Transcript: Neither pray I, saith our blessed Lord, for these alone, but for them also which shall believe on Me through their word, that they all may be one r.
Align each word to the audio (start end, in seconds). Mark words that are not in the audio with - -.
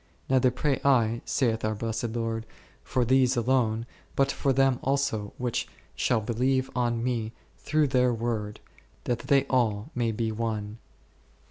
Neither 0.31 0.49
pray 0.49 0.81
I, 0.83 1.21
saith 1.25 1.63
our 1.63 1.75
blessed 1.75 2.13
Lord, 2.15 2.47
for 2.83 3.05
these 3.05 3.37
alone, 3.37 3.85
but 4.15 4.31
for 4.31 4.51
them 4.51 4.79
also 4.81 5.31
which 5.37 5.67
shall 5.95 6.21
believe 6.21 6.71
on 6.75 7.03
Me 7.03 7.33
through 7.59 7.85
their 7.89 8.11
word, 8.11 8.59
that 9.03 9.19
they 9.19 9.45
all 9.47 9.91
may 9.93 10.11
be 10.11 10.31
one 10.31 10.79
r. 10.81 10.91